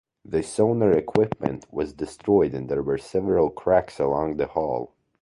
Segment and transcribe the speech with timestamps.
[0.25, 4.95] The sonar equipment was destroyed and there were several cracks along the haul.